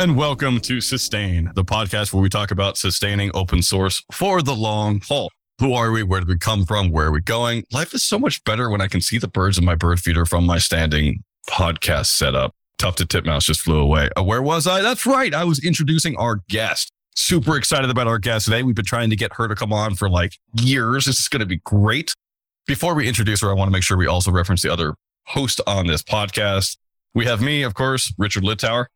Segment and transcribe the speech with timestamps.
[0.00, 4.54] and welcome to Sustain, the podcast where we talk about sustaining open source for the
[4.54, 5.30] long haul.
[5.58, 6.02] Who are we?
[6.02, 6.90] Where did we come from?
[6.90, 7.64] Where are we going?
[7.70, 10.24] Life is so much better when I can see the birds in my bird feeder
[10.24, 12.54] from my standing podcast setup.
[12.78, 14.08] Tufted titmouse just flew away.
[14.16, 14.80] Uh, where was I?
[14.80, 15.34] That's right.
[15.34, 16.90] I was introducing our guest.
[17.14, 18.62] Super excited about our guest today.
[18.62, 21.04] We've been trying to get her to come on for like years.
[21.04, 22.14] This is going to be great.
[22.66, 24.94] Before we introduce her, I want to make sure we also reference the other
[25.26, 26.78] host on this podcast.
[27.12, 28.86] We have me, of course, Richard Littauer.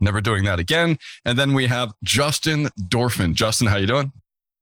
[0.00, 0.98] Never doing that again.
[1.24, 3.34] And then we have Justin Dorfman.
[3.34, 4.12] Justin, how you doing?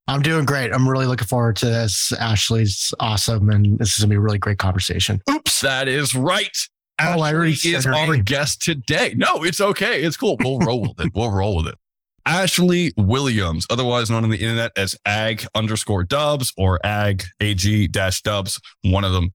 [0.06, 0.72] I'm doing great.
[0.72, 2.12] I'm really looking forward to this.
[2.12, 5.20] Ashley's awesome, and this is gonna be a really great conversation.
[5.30, 6.56] Oops, that is right.
[7.00, 8.24] Oh, I already Ashley said is our name.
[8.24, 9.14] guest today.
[9.16, 10.02] No, it's okay.
[10.02, 10.36] It's cool.
[10.40, 11.12] We'll roll with it.
[11.14, 11.74] We'll roll with it.
[12.26, 18.20] Ashley Williams, otherwise known on the internet as ag underscore dubs or ag ag dash
[18.22, 19.32] dubs, one of them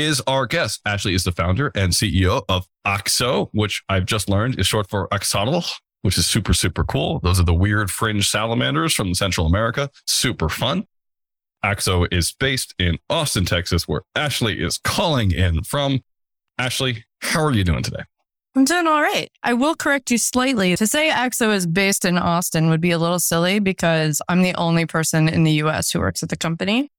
[0.00, 0.80] is our guest.
[0.86, 5.06] Ashley is the founder and CEO of Axo, which I've just learned is short for
[5.08, 5.70] Axolotl,
[6.02, 7.20] which is super, super cool.
[7.20, 9.90] Those are the weird fringe salamanders from Central America.
[10.06, 10.86] Super fun.
[11.62, 16.00] Axo is based in Austin, Texas, where Ashley is calling in from.
[16.58, 18.04] Ashley, how are you doing today?
[18.56, 19.30] I'm doing all right.
[19.42, 20.74] I will correct you slightly.
[20.76, 24.54] To say AXO is based in Austin would be a little silly because I'm the
[24.54, 26.90] only person in the US who works at the company.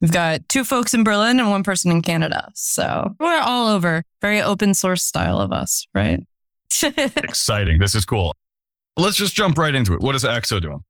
[0.00, 2.50] We've got two folks in Berlin and one person in Canada.
[2.54, 4.02] So we're all over.
[4.22, 6.20] Very open source style of us, right?
[6.82, 7.78] Exciting.
[7.78, 8.34] This is cool.
[8.96, 10.00] Let's just jump right into it.
[10.00, 10.84] What is Axo doing?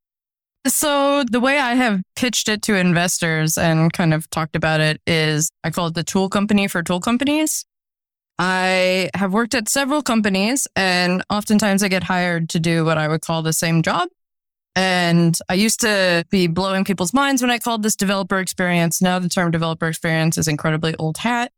[0.67, 5.01] So the way I have pitched it to investors and kind of talked about it
[5.07, 7.65] is I call it the tool company for tool companies.
[8.39, 13.09] I have worked at several companies and oftentimes I get hired to do what I
[13.09, 14.09] would call the same job.
[14.77, 19.03] And I used to be blowing people's minds when I called this developer experience.
[19.03, 21.53] Now the term developer experience is incredibly old hat.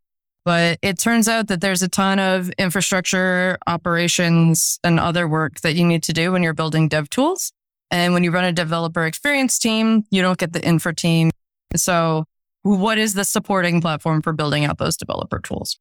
[0.45, 5.77] But it turns out that there's a ton of infrastructure, operations, and other work that
[5.77, 7.53] you need to do when you're building dev tools.
[7.93, 11.31] And when you run a developer experience team, you don't get the infra team.
[11.77, 12.25] So
[12.63, 15.79] what is the supporting platform for building out those developer tools?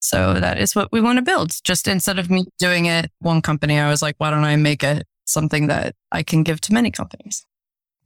[0.00, 1.52] So that is what we want to build.
[1.64, 4.82] Just instead of me doing it one company, I was like, why don't I make
[4.82, 7.44] it something that I can give to many companies?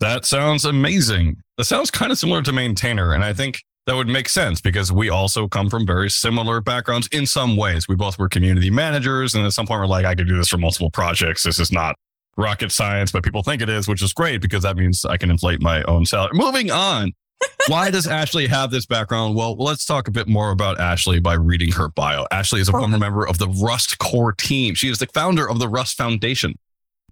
[0.01, 1.39] That sounds amazing.
[1.57, 3.15] That sounds kind of similar to Maintainer.
[3.15, 7.09] And I think that would make sense because we also come from very similar backgrounds
[7.09, 7.89] in some ways.
[7.89, 9.35] We both were community managers.
[9.35, 11.43] And at some point, we're like, I could do this for multiple projects.
[11.43, 11.97] This is not
[12.37, 15.31] rocket science, but people think it is, which is great because that means I can
[15.31, 16.33] inflate my own salary.
[16.35, 17.13] Moving on.
[17.69, 19.35] Why does Ashley have this background?
[19.35, 22.27] Well, let's talk a bit more about Ashley by reading her bio.
[22.31, 24.75] Ashley is a former member of the Rust core team.
[24.75, 26.55] She is the founder of the Rust Foundation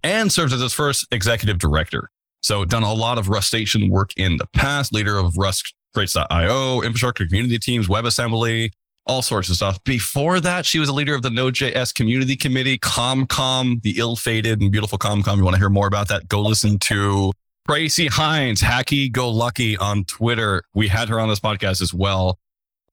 [0.03, 2.09] and serves as its first executive director.
[2.41, 7.25] So done a lot of Rustacean work in the past, leader of Rust Crates.io, infrastructure
[7.25, 8.71] community teams, WebAssembly,
[9.05, 9.83] all sorts of stuff.
[9.83, 14.71] Before that, she was a leader of the Node.js community committee, ComCom, the ill-fated and
[14.71, 15.37] beautiful ComCom.
[15.37, 16.27] You want to hear more about that?
[16.27, 17.31] Go listen to
[17.67, 20.63] Tracy Hinds, Hacky Go Lucky on Twitter.
[20.73, 22.37] We had her on this podcast as well.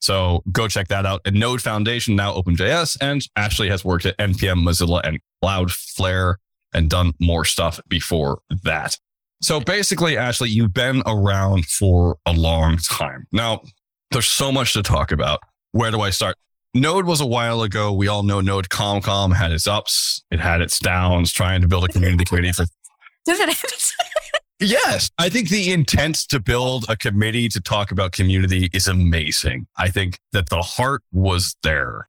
[0.01, 1.21] So go check that out.
[1.25, 2.99] And Node Foundation, now OpenJS.
[3.01, 6.37] And Ashley has worked at NPM, Mozilla, and Cloudflare
[6.75, 8.99] and done more stuff before that.
[9.41, 13.27] So basically, Ashley, you've been around for a long time.
[13.33, 13.63] Now,
[14.11, 15.41] there's so much to talk about.
[15.73, 16.37] Where do I start?
[16.73, 17.93] Node was a while ago.
[17.93, 21.85] We all know Node ComCom had its ups, it had its downs, trying to build
[21.85, 22.67] a community committee for
[24.61, 29.67] Yes, I think the intent to build a committee to talk about community is amazing.
[29.77, 32.09] I think that the heart was there.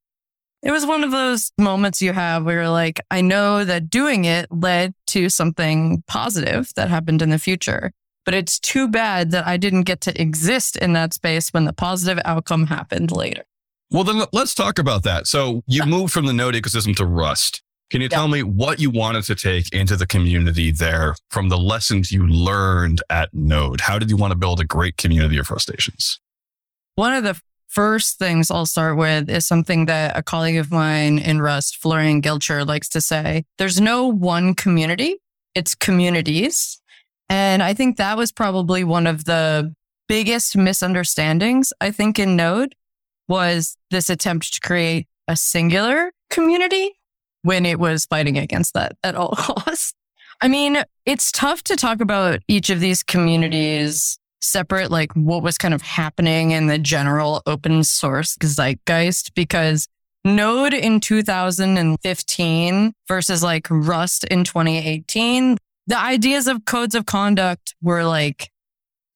[0.65, 4.25] It was one of those moments you have where you're like, I know that doing
[4.25, 7.91] it led to something positive that happened in the future,
[8.25, 11.71] but it's too bad that I didn't get to exist in that space when the
[11.73, 13.43] positive outcome happened later.
[13.91, 15.27] Well, then let's talk about that.
[15.27, 17.61] So you moved from the Node ecosystem to Rust.
[17.91, 18.17] Can you Yeah.
[18.17, 22.25] tell me what you wanted to take into the community there from the lessons you
[22.25, 23.81] learned at Node?
[23.81, 26.19] How did you want to build a great community of Rustaceans?
[26.95, 27.39] One of the
[27.75, 32.21] first things I'll start with is something that a colleague of mine in Rust, Florian
[32.21, 33.43] Gilcher, likes to say.
[33.57, 35.17] There's no one community,
[35.53, 36.81] it's communities.
[37.27, 39.75] And I think that was probably one of the
[40.07, 42.75] biggest misunderstandings, I think, in Node
[43.27, 46.93] was this attempt to create a singular community
[47.41, 49.93] when it was fighting against that at all costs.
[50.41, 55.57] I mean, it's tough to talk about each of these communities separate, like what was
[55.57, 59.87] kind of happening in the general open source zeitgeist, because
[60.23, 65.57] Node in 2015 versus like Rust in 2018,
[65.87, 68.49] the ideas of codes of conduct were like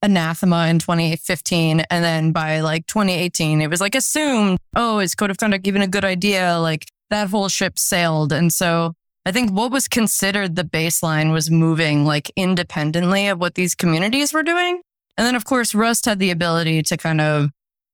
[0.02, 1.82] anathema in 2015.
[1.90, 5.82] And then by like 2018, it was like assumed, oh, is code of conduct even
[5.82, 6.60] a good idea?
[6.60, 8.32] Like that whole ship sailed.
[8.32, 8.94] And so
[9.26, 14.34] I think what was considered the baseline was moving like independently of what these communities
[14.34, 14.82] were doing.
[15.20, 17.50] And then, of course, Rust had the ability to kind of,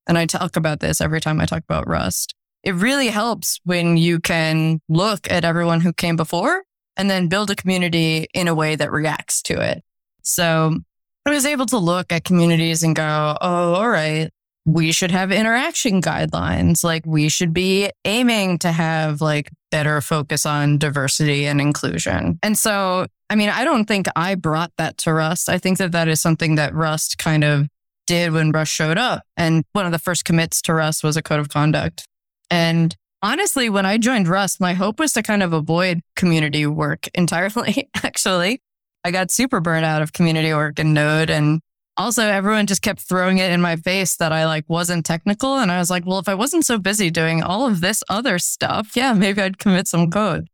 [0.06, 2.36] and I talk about this every time I talk about Rust.
[2.62, 6.62] It really helps when you can look at everyone who came before
[6.95, 9.83] and then build a community in a way that reacts to it.
[10.22, 10.77] So
[11.25, 14.30] I was able to look at communities and go, oh, all right,
[14.66, 16.83] we should have interaction guidelines.
[16.83, 22.39] Like we should be aiming to have like better focus on diversity and inclusion.
[22.42, 25.50] And so, I mean, I don't think I brought that to Rust.
[25.50, 27.68] I think that that is something that Rust kind of
[28.07, 29.24] did when Rust showed up.
[29.36, 32.07] And one of the first commits to Rust was a code of conduct.
[32.50, 37.10] And honestly, when I joined Rust, my hope was to kind of avoid community work
[37.13, 38.62] entirely, actually.
[39.04, 41.60] I got super burnt out of community work in Node and
[41.97, 45.57] also everyone just kept throwing it in my face that I like wasn't technical.
[45.57, 48.39] And I was like, well, if I wasn't so busy doing all of this other
[48.39, 50.47] stuff, yeah, maybe I'd commit some code.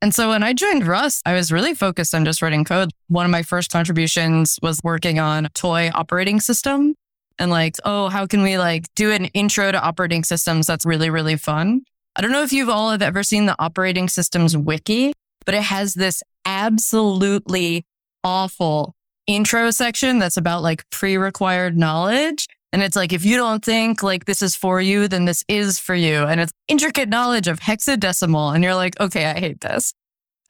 [0.00, 2.90] And so when I joined Rust, I was really focused on just writing code.
[3.08, 6.94] One of my first contributions was working on a toy operating system
[7.38, 11.10] and like, oh, how can we like do an intro to operating systems that's really,
[11.10, 11.82] really fun?
[12.14, 15.12] I don't know if you've all have ever seen the operating systems wiki,
[15.44, 17.84] but it has this absolutely
[18.22, 18.94] awful
[19.28, 22.48] intro section that's about like pre-required knowledge.
[22.72, 25.78] And it's like, if you don't think like this is for you, then this is
[25.78, 26.24] for you.
[26.24, 28.54] And it's intricate knowledge of hexadecimal.
[28.54, 29.94] And you're like, okay, I hate this.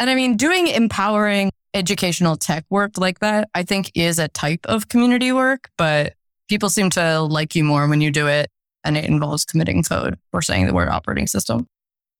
[0.01, 4.65] And I mean, doing empowering educational tech work like that, I think is a type
[4.65, 6.15] of community work, but
[6.49, 8.49] people seem to like you more when you do it
[8.85, 11.67] and it involves committing code or saying the word operating system.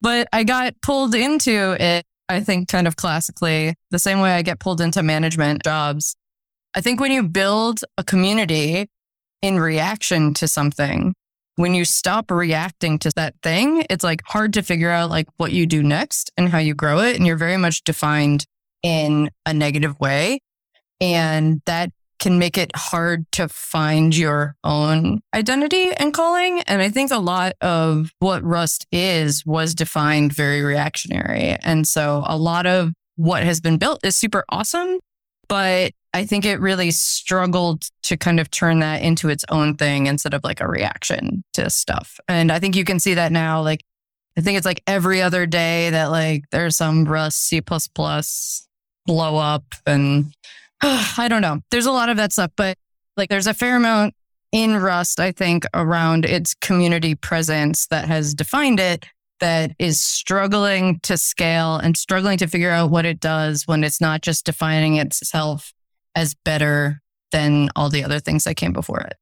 [0.01, 4.43] But I got pulled into it, I think kind of classically, the same way I
[4.43, 6.15] get pulled into management jobs
[6.75, 8.89] I think when you build a community
[9.43, 11.15] in reaction to something,
[11.57, 15.53] when you stop reacting to that thing, it's like hard to figure out like what
[15.53, 17.17] you do next and how you grow it.
[17.17, 18.47] And you're very much defined
[18.83, 20.41] in a negative way.
[21.01, 26.61] And that can make it hard to find your own identity and calling.
[26.63, 31.57] And I think a lot of what Rust is was defined very reactionary.
[31.63, 34.99] And so a lot of what has been built is super awesome,
[35.49, 40.07] but I think it really struggled to kind of turn that into its own thing
[40.07, 42.19] instead of like a reaction to stuff.
[42.29, 43.63] And I think you can see that now.
[43.63, 43.85] Like,
[44.37, 49.75] I think it's like every other day that like there's some Rust C blow up
[49.87, 50.33] and
[50.81, 51.61] uh, I don't know.
[51.71, 52.79] There's a lot of that stuff, but
[53.17, 54.15] like there's a fair amount
[54.53, 59.07] in Rust, I think, around its community presence that has defined it
[59.41, 64.01] that is struggling to scale and struggling to figure out what it does when it's
[64.01, 65.73] not just defining itself
[66.19, 67.01] as better
[67.31, 69.15] than all the other things that came before it.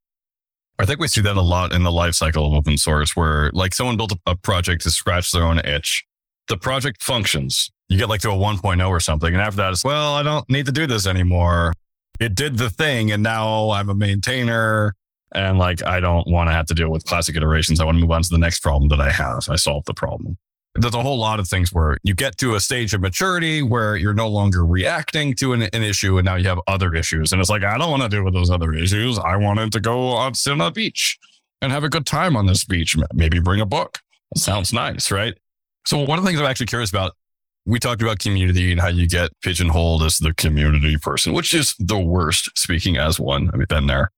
[0.79, 3.51] I think we see that a lot in the life cycle of open source where
[3.53, 6.03] like someone built a project to scratch their own itch.
[6.47, 7.69] The project functions.
[7.87, 9.31] You get like to a 1.0 or something.
[9.31, 11.73] And after that, it's, well, I don't need to do this anymore.
[12.19, 13.11] It did the thing.
[13.11, 14.95] And now I'm a maintainer
[15.35, 17.79] and like, I don't want to have to deal with classic iterations.
[17.79, 19.47] I want to move on to the next problem that I have.
[19.49, 20.37] I solved the problem
[20.77, 23.95] there's a whole lot of things where you get to a stage of maturity where
[23.95, 27.31] you're no longer reacting to an, an issue and now you have other issues.
[27.31, 29.17] And it's like, I don't want to deal with those other issues.
[29.19, 31.17] I wanted to go on, sit on a beach
[31.61, 32.95] and have a good time on this beach.
[33.13, 33.99] Maybe bring a book.
[34.33, 35.37] That sounds nice, right?
[35.85, 37.13] So one of the things I'm actually curious about,
[37.65, 41.75] we talked about community and how you get pigeonholed as the community person, which is
[41.79, 43.49] the worst speaking as one.
[43.53, 44.11] I've been there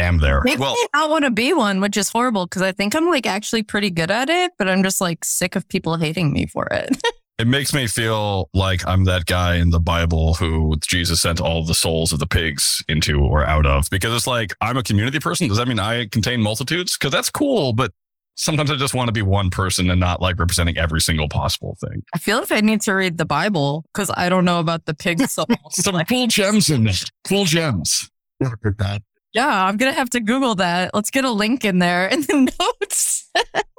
[0.00, 0.40] am there.
[0.44, 3.26] Maybe well, I want to be one, which is horrible because I think I'm like
[3.26, 6.66] actually pretty good at it, but I'm just like sick of people hating me for
[6.66, 6.96] it.
[7.38, 11.64] it makes me feel like I'm that guy in the Bible who Jesus sent all
[11.64, 15.20] the souls of the pigs into or out of because it's like I'm a community
[15.20, 15.48] person.
[15.48, 16.98] Does that mean I contain multitudes?
[16.98, 17.92] Because that's cool, but
[18.40, 21.76] sometimes I just want to be one person and not like representing every single possible
[21.80, 22.02] thing.
[22.14, 24.94] I feel like I need to read the Bible because I don't know about the
[24.94, 25.48] pig souls.
[25.70, 26.94] Some cool gems in there.
[27.26, 28.10] Cool gems.
[28.40, 29.02] Never heard that.
[29.32, 30.90] Yeah, I'm going to have to Google that.
[30.92, 33.30] Let's get a link in there in the notes.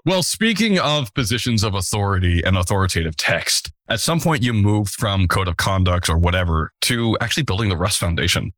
[0.06, 5.28] well, speaking of positions of authority and authoritative text, at some point you moved from
[5.28, 8.54] code of conduct or whatever to actually building the Rust Foundation,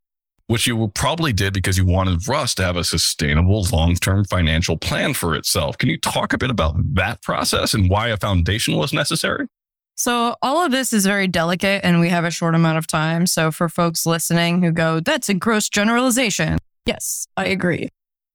[0.47, 4.77] which you probably did because you wanted Rust to have a sustainable long term financial
[4.77, 5.79] plan for itself.
[5.79, 9.47] Can you talk a bit about that process and why a foundation was necessary?
[9.95, 13.27] So, all of this is very delicate and we have a short amount of time.
[13.27, 17.89] So, for folks listening who go, that's a gross generalization, Yes, I agree.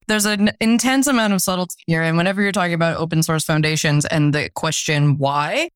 [0.06, 2.02] There's an intense amount of subtlety here.
[2.02, 5.68] And whenever you're talking about open source foundations and the question why,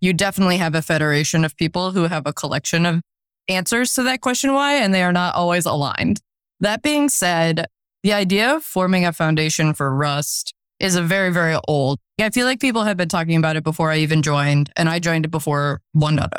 [0.00, 3.00] you definitely have a federation of people who have a collection of
[3.48, 6.20] answers to that question why, and they are not always aligned.
[6.60, 7.66] That being said,
[8.02, 11.98] the idea of forming a foundation for Rust is a very, very old.
[12.20, 14.98] I feel like people have been talking about it before I even joined, and I
[14.98, 16.30] joined it before 1.0.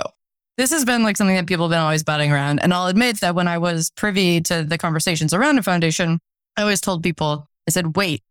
[0.57, 2.59] This has been like something that people have been always batting around.
[2.61, 6.19] And I'll admit that when I was privy to the conversations around a foundation,
[6.55, 8.23] I always told people, I said, wait,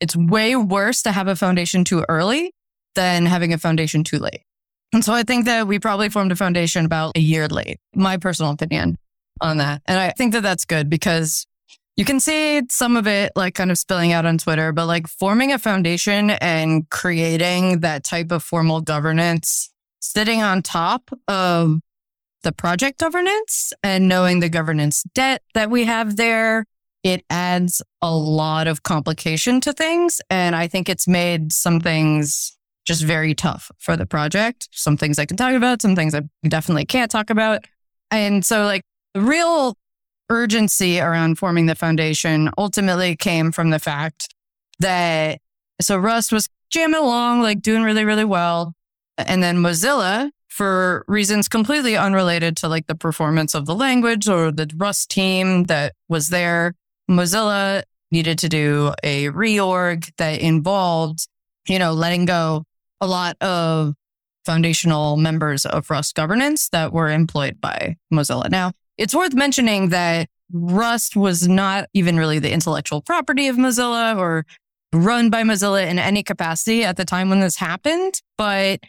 [0.00, 2.52] it's way worse to have a foundation too early
[2.96, 4.42] than having a foundation too late.
[4.92, 8.16] And so I think that we probably formed a foundation about a year late, my
[8.16, 8.96] personal opinion
[9.40, 9.82] on that.
[9.86, 11.46] And I think that that's good because
[11.96, 15.06] you can see some of it like kind of spilling out on Twitter, but like
[15.06, 19.70] forming a foundation and creating that type of formal governance,
[20.12, 21.80] sitting on top of
[22.42, 26.64] the project governance and knowing the governance debt that we have there,
[27.02, 30.20] it adds a lot of complication to things.
[30.30, 34.68] And I think it's made some things just very tough for the project.
[34.72, 37.64] Some things I can talk about, some things I definitely can't talk about.
[38.10, 38.82] And so, like,
[39.14, 39.76] the real
[40.28, 44.34] urgency around forming the foundation ultimately came from the fact
[44.78, 45.40] that
[45.80, 48.74] so Rust was jamming along, like doing really, really well.
[49.26, 54.50] And then Mozilla, for reasons completely unrelated to like the performance of the language or
[54.50, 56.74] the Rust team that was there,
[57.08, 61.28] Mozilla needed to do a reorg that involved,
[61.68, 62.64] you know, letting go
[63.00, 63.94] a lot of
[64.44, 68.50] foundational members of Rust governance that were employed by Mozilla.
[68.50, 74.16] Now, it's worth mentioning that Rust was not even really the intellectual property of Mozilla
[74.16, 74.44] or
[74.92, 78.20] run by Mozilla in any capacity at the time when this happened.
[78.36, 78.80] But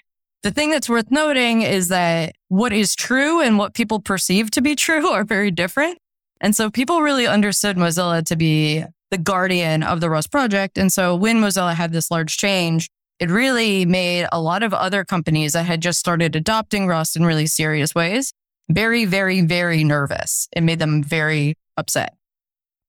[0.43, 4.62] the thing that's worth noting is that what is true and what people perceive to
[4.62, 5.98] be true are very different.
[6.39, 10.77] And so people really understood Mozilla to be the guardian of the Rust project.
[10.77, 15.05] And so when Mozilla had this large change, it really made a lot of other
[15.05, 18.33] companies that had just started adopting Rust in really serious ways
[18.71, 20.48] very, very, very nervous.
[20.55, 22.15] It made them very upset.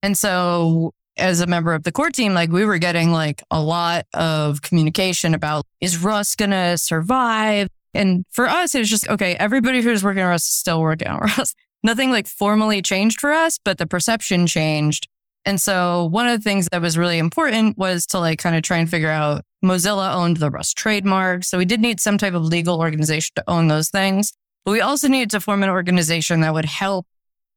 [0.03, 3.61] And so as a member of the core team, like we were getting like a
[3.61, 7.69] lot of communication about is Rust going to survive?
[7.95, 11.09] And for us, it was just, okay, everybody who's working on Rust is still working
[11.09, 11.57] on Rust.
[11.83, 15.09] Nothing like formally changed for us, but the perception changed.
[15.45, 18.63] And so one of the things that was really important was to like kind of
[18.63, 21.45] try and figure out Mozilla owned the Rust trademark.
[21.45, 24.33] So we did need some type of legal organization to own those things.
[24.65, 27.07] But we also needed to form an organization that would help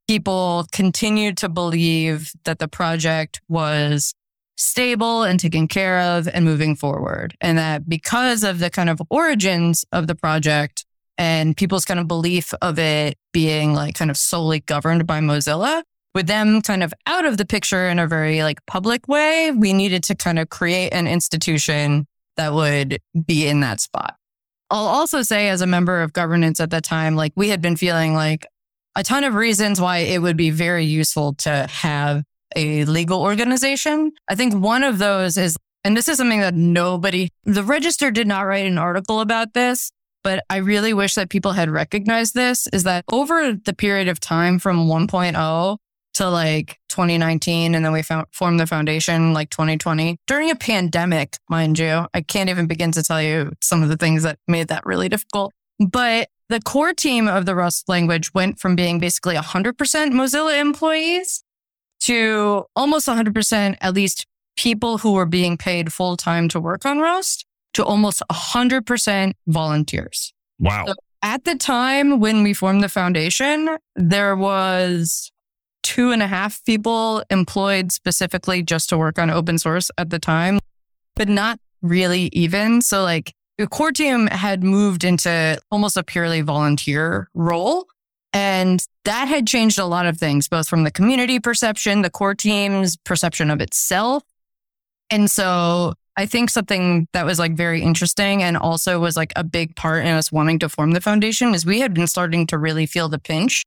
[0.07, 4.13] people continued to believe that the project was
[4.57, 7.35] stable and taken care of and moving forward.
[7.41, 10.85] And that because of the kind of origins of the project
[11.17, 15.83] and people's kind of belief of it being like kind of solely governed by Mozilla,
[16.13, 19.73] with them kind of out of the picture in a very like public way, we
[19.73, 22.07] needed to kind of create an institution
[22.37, 24.15] that would be in that spot.
[24.71, 27.75] I'll also say, as a member of governance at that time, like we had been
[27.75, 28.47] feeling like
[28.95, 32.23] a ton of reasons why it would be very useful to have
[32.55, 34.11] a legal organization.
[34.27, 38.27] I think one of those is, and this is something that nobody, the register did
[38.27, 39.91] not write an article about this,
[40.23, 44.19] but I really wish that people had recognized this is that over the period of
[44.19, 45.77] time from 1.0
[46.15, 51.37] to like 2019 and then we found, formed the foundation like 2020 during a pandemic,
[51.49, 52.07] mind you.
[52.13, 55.09] I can't even begin to tell you some of the things that made that really
[55.09, 55.53] difficult.
[55.77, 61.43] But the core team of the Rust language went from being basically 100% Mozilla employees
[62.01, 64.25] to almost 100% at least
[64.55, 70.33] people who were being paid full time to work on Rust to almost 100% volunteers.
[70.59, 70.85] Wow.
[70.87, 75.31] So at the time when we formed the foundation, there was
[75.83, 80.19] two and a half people employed specifically just to work on open source at the
[80.19, 80.59] time,
[81.15, 82.81] but not really even.
[82.81, 87.87] So like the core team had moved into almost a purely volunteer role.
[88.33, 92.35] And that had changed a lot of things, both from the community perception, the core
[92.35, 94.23] team's perception of itself.
[95.09, 99.43] And so I think something that was like very interesting and also was like a
[99.43, 102.57] big part in us wanting to form the foundation is we had been starting to
[102.57, 103.63] really feel the pinch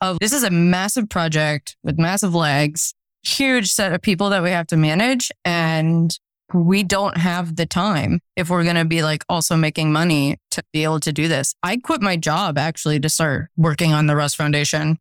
[0.00, 4.50] of this is a massive project with massive legs, huge set of people that we
[4.50, 5.30] have to manage.
[5.44, 6.16] And
[6.54, 10.62] we don't have the time if we're going to be like also making money to
[10.72, 11.54] be able to do this.
[11.62, 14.98] I quit my job actually to start working on the Rust Foundation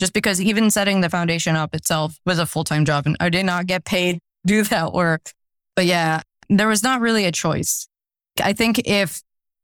[0.00, 3.28] just because even setting the foundation up itself was a full time job and I
[3.28, 5.32] did not get paid to do that work.
[5.76, 7.88] But yeah, there was not really a choice.
[8.42, 9.22] I think if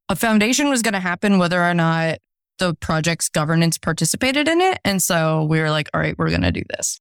[0.08, 2.18] a foundation was going to happen, whether or not
[2.58, 4.78] the project's governance participated in it.
[4.84, 7.00] And so we were like, all right, we're going to do this.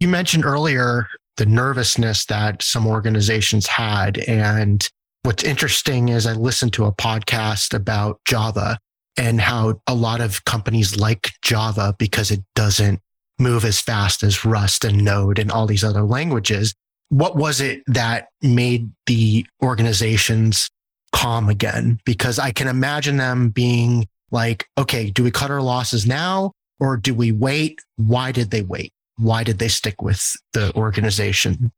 [0.00, 1.06] You mentioned earlier
[1.36, 4.18] the nervousness that some organizations had.
[4.18, 4.88] And
[5.22, 8.78] what's interesting is I listened to a podcast about Java
[9.16, 13.00] and how a lot of companies like Java because it doesn't
[13.38, 16.74] move as fast as Rust and Node and all these other languages.
[17.08, 20.68] what was it that made the organizations
[21.12, 22.00] calm again?
[22.04, 26.96] Because I can imagine them being like, okay, do we cut our losses now or
[26.96, 27.80] do we wait?
[27.96, 28.92] Why did they wait?
[29.16, 31.72] Why did they stick with the organization?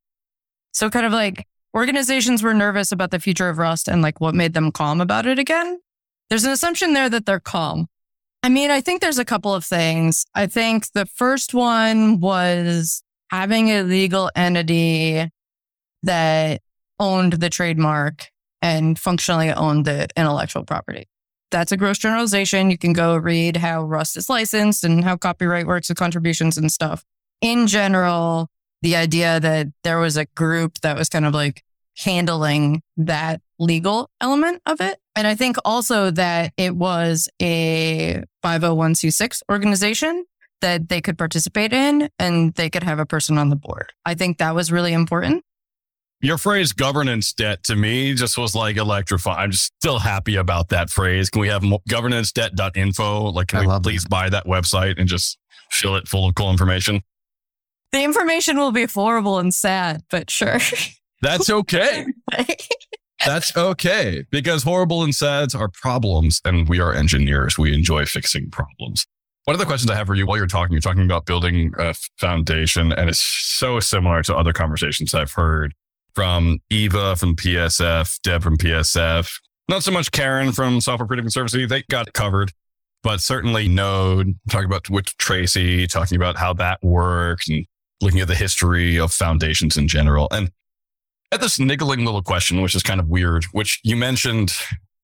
[0.73, 4.35] So kind of like organizations were nervous about the future of Rust and like what
[4.35, 5.80] made them calm about it again.
[6.28, 7.87] There's an assumption there that they're calm.
[8.42, 10.25] I mean, I think there's a couple of things.
[10.35, 15.30] I think the first one was having a legal entity
[16.02, 16.62] that
[17.00, 18.28] owned the trademark
[18.62, 21.09] and functionally owned the intellectual property.
[21.50, 22.71] That's a gross generalization.
[22.71, 26.71] You can go read how Rust is licensed and how copyright works with contributions and
[26.71, 27.04] stuff.
[27.40, 28.49] In general,
[28.83, 31.62] the idea that there was a group that was kind of like
[31.97, 34.99] handling that legal element of it.
[35.16, 40.25] And I think also that it was a 501c6 organization
[40.61, 43.92] that they could participate in and they could have a person on the board.
[44.04, 45.45] I think that was really important.
[46.21, 49.38] Your phrase governance debt to me just was like electrifying.
[49.38, 51.30] I'm just still happy about that phrase.
[51.30, 53.30] Can we have governance debt.info?
[53.30, 54.11] Like, can I we please that.
[54.11, 55.38] buy that website and just
[55.71, 57.02] fill it full of cool information?
[57.92, 60.59] The information will be horrible and sad, but sure.
[61.23, 62.07] That's okay.
[63.26, 67.59] That's okay because horrible and sad are problems and we are engineers.
[67.59, 69.07] We enjoy fixing problems.
[69.45, 71.73] One of the questions I have for you while you're talking, you're talking about building
[71.78, 75.75] a foundation and it's so similar to other conversations I've heard
[76.14, 81.68] from Eva from PSF, Deb from PSF, not so much Karen from Software Predictive Services.
[81.68, 82.52] They got it covered,
[83.02, 87.66] but certainly Node, talking about with Tracy, talking about how that works and
[88.00, 90.28] looking at the history of foundations in general.
[90.31, 90.50] And
[91.33, 94.55] at this niggling little question, which is kind of weird, which you mentioned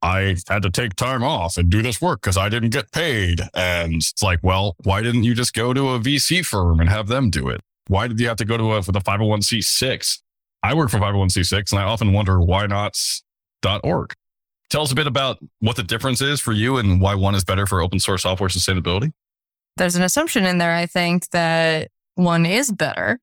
[0.05, 3.41] I had to take time off and do this work because I didn't get paid.
[3.55, 7.09] And it's like, well, why didn't you just go to a VC firm and have
[7.09, 7.63] them do it?
[7.89, 10.19] Why did you have to go to a, for the 501c6?
[10.63, 12.99] I work for 501c6 and I often wonder why not
[13.83, 14.13] .org.
[14.69, 17.45] Tell us a bit about what the difference is for you and why one is
[17.45, 19.11] better for open source software sustainability.
[19.79, 23.21] There's an assumption in there, I think, that one is better.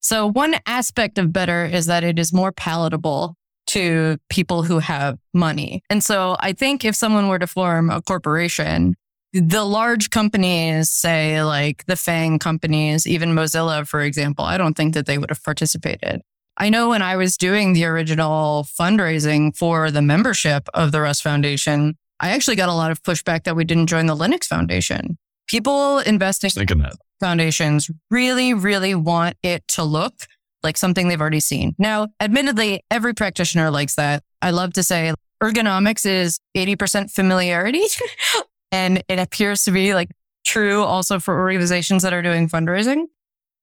[0.00, 3.36] So one aspect of better is that it is more palatable
[3.68, 5.82] to people who have money.
[5.90, 8.96] And so I think if someone were to form a corporation,
[9.32, 14.94] the large companies, say like the FANG companies, even Mozilla, for example, I don't think
[14.94, 16.22] that they would have participated.
[16.56, 21.22] I know when I was doing the original fundraising for the membership of the Rust
[21.22, 25.16] Foundation, I actually got a lot of pushback that we didn't join the Linux Foundation.
[25.50, 30.14] People investing that foundations really, really want it to look
[30.62, 31.74] like something they've already seen.
[31.76, 34.22] Now, admittedly, every practitioner likes that.
[34.40, 37.82] I love to say ergonomics is 80% familiarity.
[38.72, 40.10] and it appears to be like
[40.44, 43.06] true also for organizations that are doing fundraising.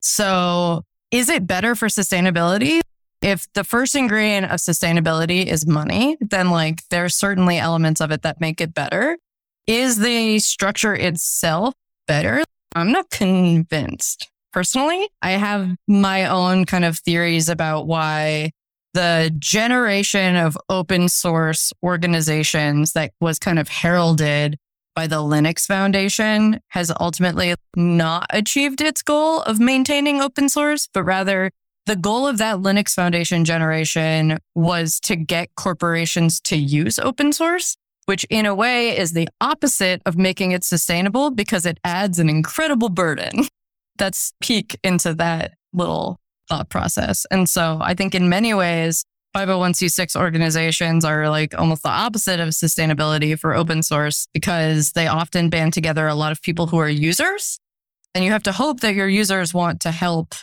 [0.02, 2.82] So is it better for sustainability?
[3.22, 8.22] If the first ingredient of sustainability is money, then like there's certainly elements of it
[8.24, 9.18] that make it better.
[9.68, 11.74] Is the structure itself
[12.08, 12.44] better?
[12.74, 15.10] I'm not convinced personally.
[15.22, 18.52] I have my own kind of theories about why
[18.94, 24.58] the generation of open source organizations that was kind of heralded
[24.96, 31.04] by the Linux Foundation has ultimately not achieved its goal of maintaining open source, but
[31.04, 31.52] rather
[31.86, 37.78] the goal of that Linux Foundation generation was to get corporations to use open source,
[38.08, 42.30] which in a way is the opposite of making it sustainable because it adds an
[42.30, 43.48] incredible burden.
[43.98, 47.26] that's peek into that little thought process.
[47.32, 49.04] And so I think in many ways,
[49.36, 55.50] 501c6 organizations are like almost the opposite of sustainability for open source because they often
[55.50, 57.60] band together a lot of people who are users.
[58.16, 60.34] And you have to hope that your users want to help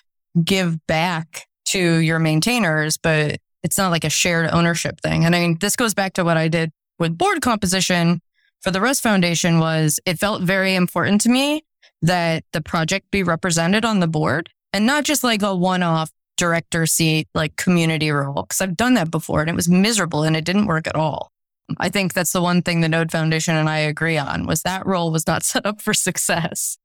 [0.44, 5.24] give back to your maintainers, but it's not like a shared ownership thing.
[5.24, 8.20] And I mean, this goes back to what I did with board composition
[8.60, 11.64] for the Rust Foundation was it felt very important to me
[12.02, 16.10] that the project be represented on the board and not just like a one off
[16.36, 18.44] director seat, like community role.
[18.44, 21.30] Cause I've done that before and it was miserable and it didn't work at all.
[21.78, 24.86] I think that's the one thing the Node Foundation and I agree on was that
[24.86, 26.78] role was not set up for success.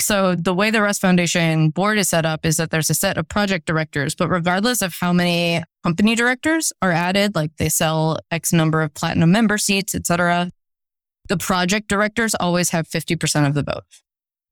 [0.00, 3.16] So the way the Rust Foundation board is set up is that there's a set
[3.16, 8.18] of project directors, but regardless of how many company directors are added, like they sell
[8.30, 10.50] X number of platinum member seats, et cetera,
[11.28, 13.84] the project directors always have 50% of the vote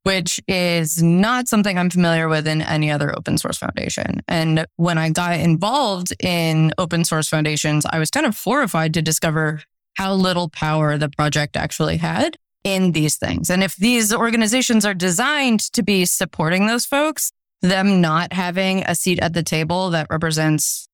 [0.04, 4.20] which is not something I'm familiar with in any other open source foundation.
[4.26, 9.02] And when I got involved in open source foundations, I was kind of horrified to
[9.02, 9.62] discover
[9.94, 13.50] how little power the project actually had in these things.
[13.50, 18.94] And if these organizations are designed to be supporting those folks, them not having a
[18.94, 20.88] seat at the table that represents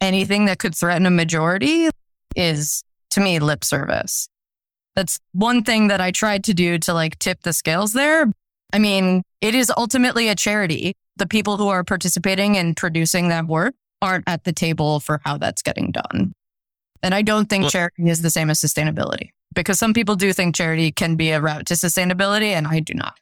[0.00, 1.88] anything that could threaten a majority
[2.36, 4.28] is to me lip service.
[4.96, 8.26] That's one thing that I tried to do to like tip the scales there.
[8.72, 10.94] I mean, it is ultimately a charity.
[11.16, 15.36] The people who are participating and producing that work aren't at the table for how
[15.36, 16.32] that's getting done.
[17.02, 20.32] And I don't think Well- charity is the same as sustainability because some people do
[20.32, 23.14] think charity can be a route to sustainability and I do not.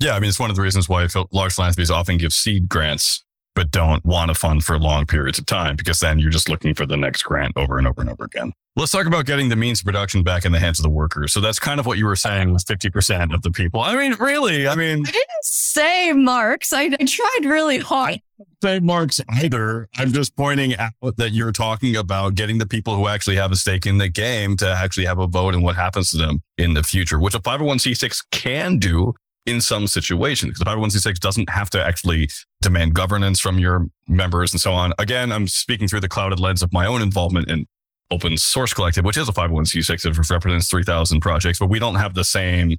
[0.00, 3.22] Yeah, I mean, it's one of the reasons why large philanthropies often give seed grants,
[3.54, 6.74] but don't want to fund for long periods of time because then you're just looking
[6.74, 8.52] for the next grant over and over and over again.
[8.76, 11.32] Let's talk about getting the means of production back in the hands of the workers.
[11.32, 13.80] So that's kind of what you were saying was 50% of the people.
[13.80, 16.72] I mean, really, I mean, I didn't say Marx.
[16.72, 18.20] I, I tried really hard.
[18.62, 19.88] say Marx either.
[19.96, 23.56] I'm just pointing out that you're talking about getting the people who actually have a
[23.56, 26.74] stake in the game to actually have a vote in what happens to them in
[26.74, 29.14] the future, which a 501c6 can do
[29.46, 30.50] in some situations.
[30.50, 32.28] Because the 501c6 doesn't have to actually
[32.60, 34.92] demand governance from your members and so on.
[34.98, 37.66] Again, I'm speaking through the clouded lens of my own involvement in
[38.10, 42.14] Open Source Collective, which is a 501c6 that represents 3,000 projects, but we don't have
[42.14, 42.76] the same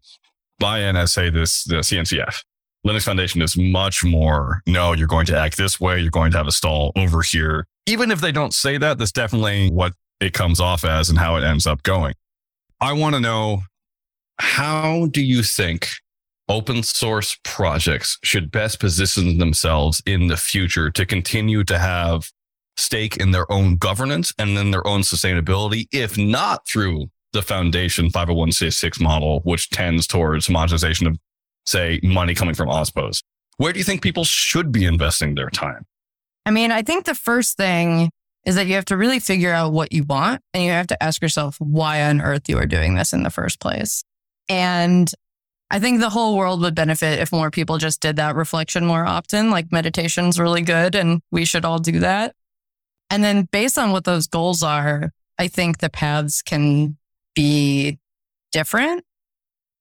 [0.60, 2.44] buy-in as say this, the CNCF.
[2.86, 6.00] Linux Foundation is much more, no, you're going to act this way.
[6.00, 7.68] You're going to have a stall over here.
[7.86, 11.36] Even if they don't say that, that's definitely what it comes off as and how
[11.36, 12.14] it ends up going.
[12.80, 13.64] I want to know
[14.40, 15.90] how do you think
[16.52, 22.30] open source projects should best position themselves in the future to continue to have
[22.76, 28.10] stake in their own governance and then their own sustainability, if not through the foundation
[28.10, 31.18] 501c6 model, which tends towards monetization of
[31.66, 33.24] say money coming from OSPOs.
[33.56, 35.86] Where do you think people should be investing their time?
[36.46, 38.10] I mean, I think the first thing
[38.46, 41.02] is that you have to really figure out what you want and you have to
[41.02, 44.04] ask yourself why on earth you are doing this in the first place.
[44.50, 45.10] And
[45.72, 49.06] I think the whole world would benefit if more people just did that reflection more
[49.06, 49.50] often.
[49.50, 52.36] Like meditation's really good and we should all do that.
[53.10, 56.98] And then based on what those goals are, I think the paths can
[57.36, 58.00] be
[58.52, 59.06] different.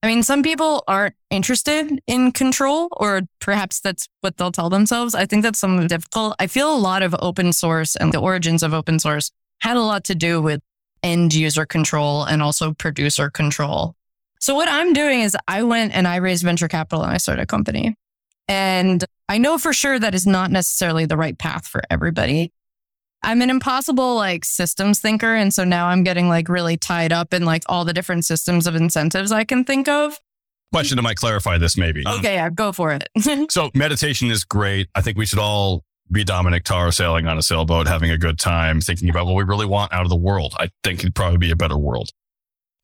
[0.03, 5.14] I mean, some people aren't interested in control, or perhaps that's what they'll tell themselves.
[5.14, 6.37] I think that's something difficult.
[6.38, 9.83] I feel a lot of open source and the origins of open source had a
[9.83, 10.62] lot to do with
[11.03, 13.94] end user control and also producer control.
[14.40, 17.42] So what I'm doing is I went and I raised venture capital and I started
[17.42, 17.94] a company.
[18.48, 22.53] And I know for sure that is not necessarily the right path for everybody.
[23.22, 25.35] I'm an impossible like systems thinker.
[25.35, 28.66] And so now I'm getting like really tied up in like all the different systems
[28.66, 30.18] of incentives I can think of.
[30.72, 32.03] Question that might clarify this, maybe.
[32.07, 33.09] Okay, yeah, go for it.
[33.50, 34.88] So meditation is great.
[34.94, 38.38] I think we should all be Dominic Tarr sailing on a sailboat, having a good
[38.38, 40.55] time, thinking about what we really want out of the world.
[40.59, 42.11] I think it'd probably be a better world.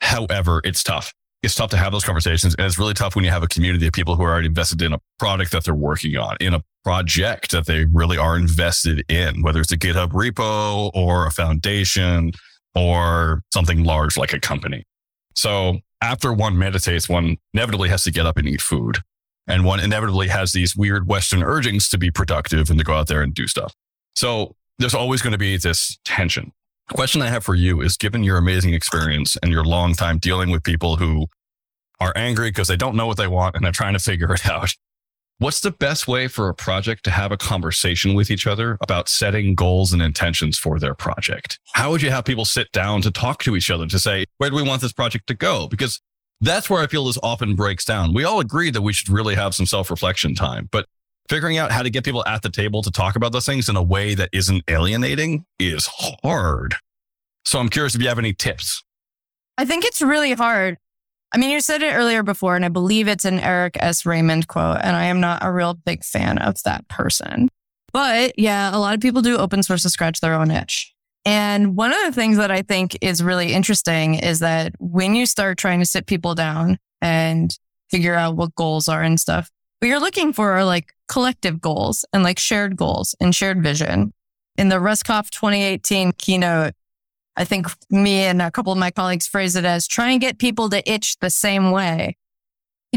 [0.00, 1.14] However, it's tough.
[1.42, 2.54] It's tough to have those conversations.
[2.56, 4.82] And it's really tough when you have a community of people who are already invested
[4.82, 9.04] in a product that they're working on, in a project that they really are invested
[9.08, 12.32] in, whether it's a GitHub repo or a foundation
[12.74, 14.84] or something large like a company.
[15.34, 18.98] So after one meditates, one inevitably has to get up and eat food.
[19.46, 23.06] And one inevitably has these weird Western urgings to be productive and to go out
[23.06, 23.72] there and do stuff.
[24.14, 26.52] So there's always going to be this tension.
[26.94, 30.50] Question I have for you is given your amazing experience and your long time dealing
[30.50, 31.26] with people who
[31.98, 34.46] are angry because they don't know what they want and they're trying to figure it
[34.46, 34.72] out.
[35.38, 39.08] What's the best way for a project to have a conversation with each other about
[39.08, 41.58] setting goals and intentions for their project?
[41.74, 44.48] How would you have people sit down to talk to each other to say, where
[44.48, 45.66] do we want this project to go?
[45.66, 46.00] Because
[46.40, 48.14] that's where I feel this often breaks down.
[48.14, 50.86] We all agree that we should really have some self reflection time, but
[51.28, 53.76] figuring out how to get people at the table to talk about those things in
[53.76, 55.88] a way that isn't alienating is
[56.22, 56.74] hard.
[57.44, 58.82] So I'm curious if you have any tips.
[59.58, 60.76] I think it's really hard.
[61.32, 64.06] I mean, you said it earlier before, and I believe it's an Eric S.
[64.06, 67.48] Raymond quote, and I am not a real big fan of that person.
[67.92, 70.92] But yeah, a lot of people do open source to scratch their own itch.
[71.24, 75.26] And one of the things that I think is really interesting is that when you
[75.26, 77.50] start trying to sit people down and
[77.90, 82.04] figure out what goals are and stuff, what you're looking for are like collective goals
[82.12, 84.12] and like shared goals and shared vision.
[84.56, 86.74] In the RustConf 2018 keynote,
[87.36, 90.38] I think me and a couple of my colleagues phrase it as try and get
[90.38, 92.16] people to itch the same way.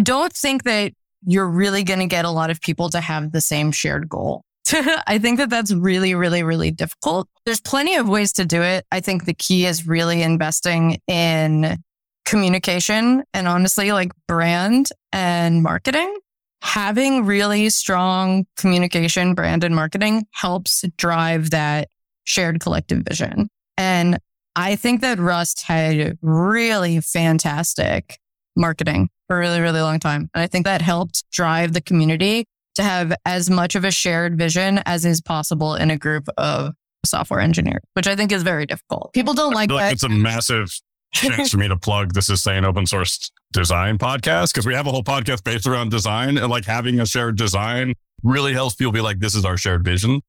[0.01, 0.93] Don't think that
[1.25, 4.43] you're really going to get a lot of people to have the same shared goal.
[5.07, 7.27] I think that that's really, really, really difficult.
[7.45, 8.85] There's plenty of ways to do it.
[8.91, 11.77] I think the key is really investing in
[12.25, 16.15] communication and honestly, like brand and marketing.
[16.61, 21.89] Having really strong communication, brand and marketing helps drive that
[22.25, 23.49] shared collective vision.
[23.77, 24.19] And
[24.55, 28.19] I think that Rust had really fantastic
[28.55, 30.29] marketing for a really, really long time.
[30.33, 32.45] And I think that helped drive the community
[32.75, 36.73] to have as much of a shared vision as is possible in a group of
[37.05, 39.13] software engineers, which I think is very difficult.
[39.13, 39.93] People don't like, like that.
[39.93, 40.77] it's a massive
[41.13, 44.87] chance for me to plug this is saying open source design podcast because we have
[44.87, 47.93] a whole podcast based around design and like having a shared design
[48.23, 50.21] really helps people be like, this is our shared vision.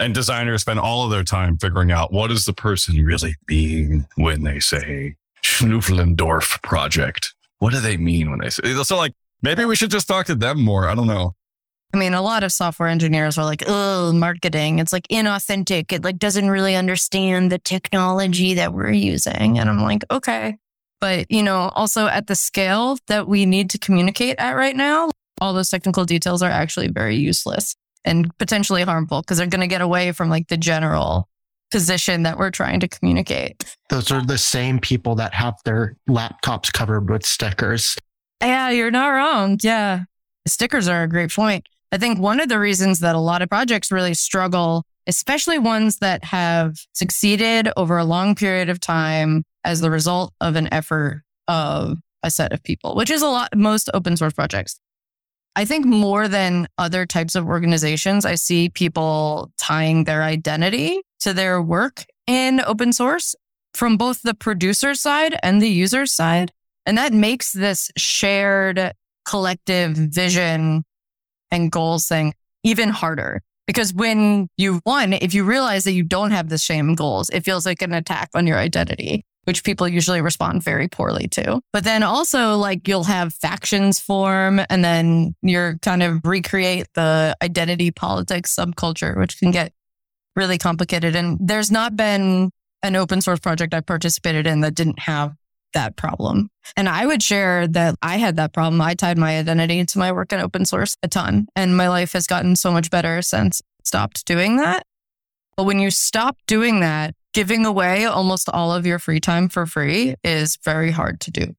[0.00, 4.06] And designers spend all of their time figuring out what does the person really mean
[4.16, 7.34] when they say Schnufflendorf project?
[7.58, 10.36] What do they mean when they say so like maybe we should just talk to
[10.36, 10.88] them more.
[10.88, 11.34] I don't know.
[11.94, 14.78] I mean, a lot of software engineers are like, oh, marketing.
[14.78, 15.90] It's like inauthentic.
[15.90, 19.58] It like doesn't really understand the technology that we're using.
[19.58, 20.58] And I'm like, okay.
[21.00, 25.10] But, you know, also at the scale that we need to communicate at right now,
[25.40, 27.74] all those technical details are actually very useless
[28.04, 31.28] and potentially harmful because they're going to get away from like the general
[31.70, 33.76] position that we're trying to communicate.
[33.88, 37.96] Those are the same people that have their laptops covered with stickers.
[38.42, 39.58] Yeah, you're not wrong.
[39.62, 40.04] Yeah.
[40.46, 41.66] Stickers are a great point.
[41.90, 45.98] I think one of the reasons that a lot of projects really struggle, especially ones
[45.98, 51.22] that have succeeded over a long period of time as the result of an effort
[51.46, 54.80] of a set of people, which is a lot, most open source projects.
[55.56, 61.32] I think more than other types of organizations, I see people tying their identity to
[61.32, 63.34] their work in open source
[63.74, 66.52] from both the producer side and the user side.
[66.86, 68.92] And that makes this shared
[69.24, 70.84] collective vision
[71.50, 73.42] and goals thing even harder.
[73.66, 77.44] Because when you one, if you realize that you don't have the same goals, it
[77.44, 81.60] feels like an attack on your identity, which people usually respond very poorly to.
[81.72, 87.36] But then also like you'll have factions form and then you're kind of recreate the
[87.42, 89.72] identity politics subculture, which can get
[90.34, 91.14] really complicated.
[91.14, 92.50] And there's not been
[92.82, 95.34] an open source project I participated in that didn't have
[95.74, 96.50] that problem.
[96.76, 98.80] And I would share that I had that problem.
[98.80, 102.12] I tied my identity to my work in open source a ton, and my life
[102.12, 104.84] has gotten so much better since I stopped doing that.
[105.56, 109.66] But when you stop doing that, giving away almost all of your free time for
[109.66, 111.54] free is very hard to do.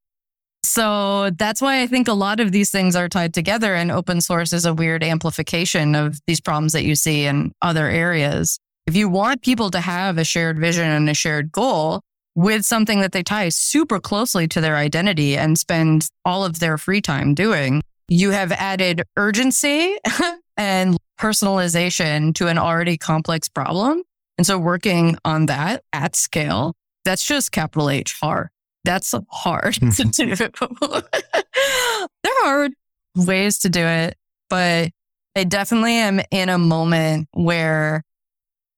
[0.64, 4.22] So that's why I think a lot of these things are tied together and open
[4.22, 8.60] source is a weird amplification of these problems that you see in other areas.
[8.86, 12.02] If you want people to have a shared vision and a shared goal,
[12.40, 16.78] with something that they tie super closely to their identity and spend all of their
[16.78, 19.98] free time doing, you have added urgency
[20.58, 24.04] and personalization to an already complex problem.
[24.38, 28.48] And so working on that at scale, that's just capital H hard.
[28.86, 30.34] That's hard to do.
[32.24, 32.70] there are
[33.18, 34.16] ways to do it,
[34.50, 34.92] but
[35.36, 38.06] I definitely am in a moment where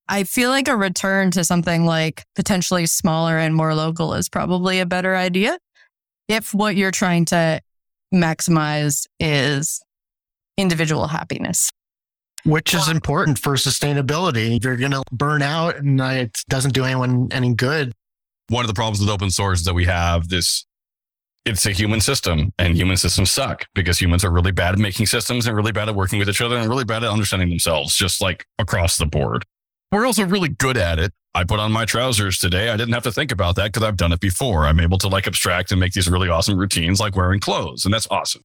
[0.07, 4.79] I feel like a return to something like potentially smaller and more local is probably
[4.79, 5.57] a better idea
[6.27, 7.61] if what you're trying to
[8.13, 9.81] maximize is
[10.57, 11.71] individual happiness.
[12.43, 14.57] Which is important for sustainability.
[14.57, 17.93] If you're going to burn out and it doesn't do anyone any good.
[18.49, 20.65] One of the problems with open source is that we have this
[21.45, 25.07] it's a human system and human systems suck because humans are really bad at making
[25.07, 27.95] systems and really bad at working with each other and really bad at understanding themselves,
[27.95, 29.43] just like across the board.
[29.91, 31.11] We're also really good at it.
[31.33, 32.69] I put on my trousers today.
[32.69, 34.65] I didn't have to think about that because I've done it before.
[34.65, 37.93] I'm able to like abstract and make these really awesome routines like wearing clothes, and
[37.93, 38.41] that's awesome.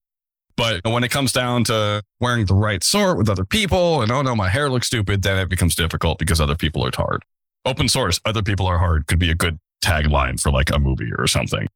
[0.56, 4.22] But when it comes down to wearing the right sort with other people and oh
[4.22, 7.22] no, my hair looks stupid, then it becomes difficult because other people are hard.
[7.64, 11.10] Open source, other people are hard could be a good tagline for like a movie
[11.18, 11.68] or something.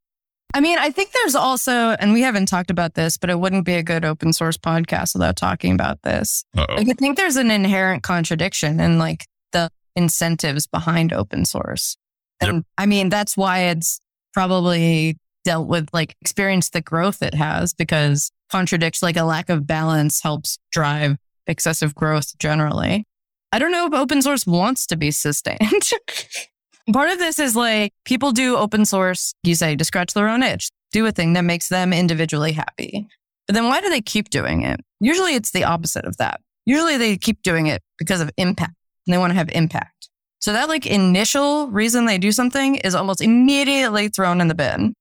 [0.52, 3.64] I mean, I think there's also, and we haven't talked about this, but it wouldn't
[3.64, 6.44] be a good open source podcast without talking about this.
[6.56, 6.74] Uh-oh.
[6.74, 11.96] Like, I think there's an inherent contradiction in like the incentives behind open source.
[12.40, 12.64] And Yep.
[12.78, 14.00] I mean, that's why it's
[14.32, 19.66] probably dealt with like experienced the growth it has because contradicts like a lack of
[19.66, 23.04] balance helps drive excessive growth generally.
[23.52, 25.90] I don't know if open source wants to be sustained.
[26.92, 30.42] Part of this is like people do open source, you say, to scratch their own
[30.42, 33.06] itch, do a thing that makes them individually happy.
[33.46, 34.80] But then why do they keep doing it?
[35.00, 36.40] Usually it's the opposite of that.
[36.66, 38.74] Usually they keep doing it because of impact
[39.10, 40.08] and they want to have impact.
[40.38, 44.94] So that like initial reason they do something is almost immediately thrown in the bin.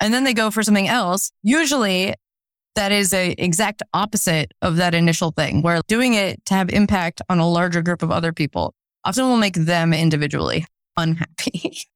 [0.00, 1.32] And then they go for something else.
[1.42, 2.14] Usually
[2.76, 7.20] that is a exact opposite of that initial thing where doing it to have impact
[7.28, 8.72] on a larger group of other people
[9.04, 10.64] often will make them individually
[10.96, 11.78] unhappy.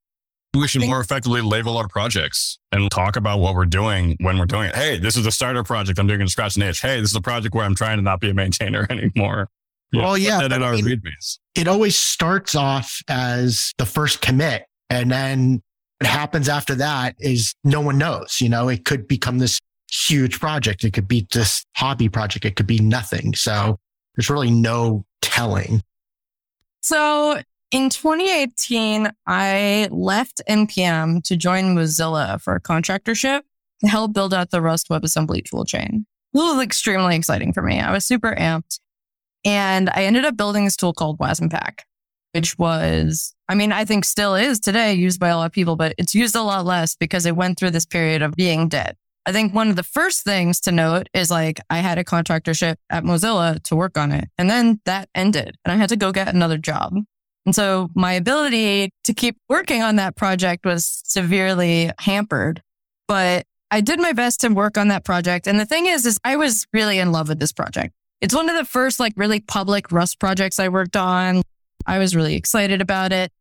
[0.52, 4.46] We should more effectively label our projects and talk about what we're doing when we're
[4.46, 4.74] doing it.
[4.74, 6.80] Hey, this is a starter project I'm doing in Scratch and Itch.
[6.80, 9.48] Hey, this is a project where I'm trying to not be a maintainer anymore.
[9.92, 11.38] Well, yeah, And in but I our mean- readmes.
[11.55, 15.62] it always starts off as the first commit and then
[16.00, 19.59] what happens after that is no one knows you know it could become this
[19.90, 23.79] huge project it could be this hobby project it could be nothing so
[24.16, 25.83] there's really no telling.
[26.83, 33.42] So in 2018, I left NPM to join Mozilla for a contractorship
[33.81, 36.05] to help build out the Rust WebAssembly toolchain.
[36.33, 37.79] This was extremely exciting for me.
[37.81, 38.81] I was super amped.
[39.44, 41.87] And I ended up building this tool called wasm-pack,
[42.33, 45.76] which was, I mean, I think still is today used by a lot of people,
[45.76, 48.96] but it's used a lot less because it went through this period of being dead.
[49.26, 52.76] I think one of the first things to note is like I had a contractorship
[52.88, 56.11] at Mozilla to work on it and then that ended and I had to go
[56.11, 56.94] get another job.
[57.46, 62.62] And so my ability to keep working on that project was severely hampered,
[63.09, 65.46] but I did my best to work on that project.
[65.46, 67.94] And the thing is, is I was really in love with this project.
[68.20, 71.42] It's one of the first like really public Rust projects I worked on.
[71.87, 73.33] I was really excited about it.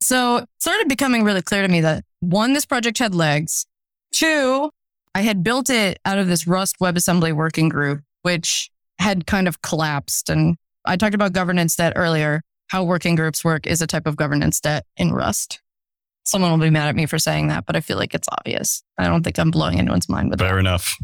[0.00, 3.66] So it started becoming really clear to me that one, this project had legs.
[4.12, 4.70] Two,
[5.14, 9.60] I had built it out of this Rust WebAssembly working group, which had kind of
[9.62, 10.30] collapsed.
[10.30, 12.42] And I talked about governance debt earlier.
[12.68, 15.60] How working groups work is a type of governance debt in Rust.
[16.24, 18.82] Someone will be mad at me for saying that, but I feel like it's obvious.
[18.98, 20.58] I don't think I'm blowing anyone's mind with Fair that.
[20.60, 20.94] enough.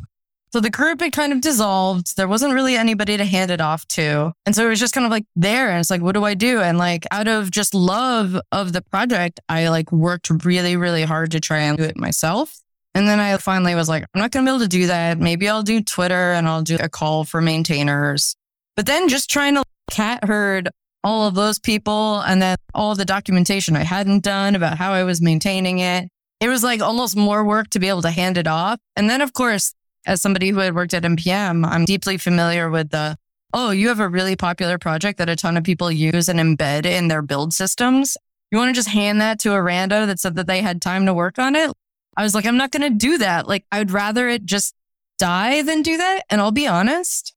[0.55, 2.17] So the group had kind of dissolved.
[2.17, 4.33] There wasn't really anybody to hand it off to.
[4.47, 5.69] And so it was just kind of like there.
[5.69, 6.61] And it's like, what do I do?
[6.61, 11.33] And like out of just love of the project, I like worked really, really hard
[11.33, 12.57] to try and do it myself.
[12.95, 15.19] And then I finally was like, I'm not going to be able to do that.
[15.19, 18.37] Maybe I'll do Twitter and I'll do a call for maintainers.
[18.77, 20.71] But then just trying to cat herd
[21.03, 25.03] all of those people and then all the documentation I hadn't done about how I
[25.03, 26.09] was maintaining it.
[26.40, 28.79] It was like almost more work to be able to hand it off.
[28.95, 29.75] And then, of course,
[30.07, 33.17] as somebody who had worked at NPM, I'm deeply familiar with the,
[33.53, 36.87] oh, you have a really popular project that a ton of people use and embed
[36.87, 38.17] in their build systems.
[38.51, 41.07] You want to just hand that to a rando that said that they had time
[41.07, 41.71] to work on it?
[42.17, 43.49] I was like, I'm not going to do that.
[43.49, 44.75] Like, I'd rather it just
[45.19, 46.23] die than do that.
[46.31, 47.35] And I'll be honest,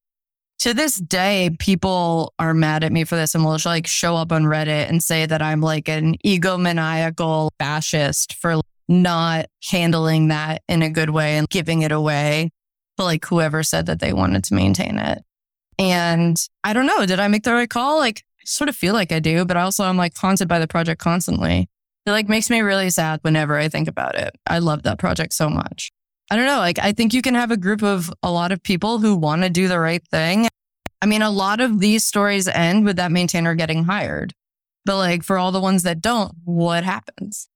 [0.59, 4.31] to this day, people are mad at me for this and will like show up
[4.31, 10.81] on Reddit and say that I'm like an egomaniacal fascist for not handling that in
[10.81, 12.51] a good way and giving it away
[12.97, 15.23] to like whoever said that they wanted to maintain it.
[15.79, 17.99] And I don't know, did I make the right call?
[17.99, 20.59] Like, I sort of feel like I do, but I also I'm like haunted by
[20.59, 21.69] the project constantly.
[22.05, 24.35] It like makes me really sad whenever I think about it.
[24.47, 25.91] I love that project so much.
[26.31, 26.57] I don't know.
[26.57, 29.43] Like, I think you can have a group of a lot of people who want
[29.43, 30.47] to do the right thing.
[31.01, 34.33] I mean, a lot of these stories end with that maintainer getting hired.
[34.85, 37.49] But like for all the ones that don't, what happens?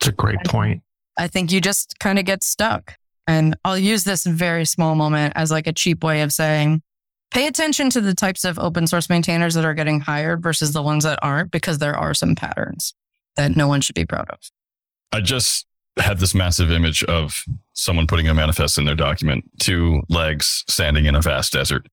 [0.00, 0.82] It's a great point.
[1.18, 2.94] I think you just kind of get stuck.
[3.28, 6.82] And I'll use this very small moment as like a cheap way of saying,
[7.30, 10.82] pay attention to the types of open source maintainers that are getting hired versus the
[10.82, 12.94] ones that aren't, because there are some patterns
[13.36, 14.40] that no one should be proud of.
[15.12, 15.66] I just
[15.98, 21.04] had this massive image of someone putting a manifest in their document, two legs standing
[21.04, 21.86] in a vast desert.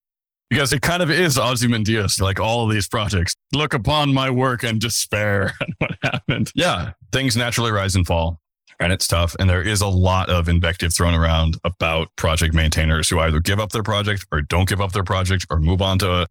[0.50, 3.36] Because it kind of is Ozymandias, like all these projects.
[3.52, 6.52] Look upon my work and despair and what happened.
[6.56, 8.40] Yeah, things naturally rise and fall,
[8.80, 9.36] and it's tough.
[9.40, 13.60] And there is a lot of invective thrown around about project maintainers who either give
[13.60, 16.28] up their project or don't give up their project or move on to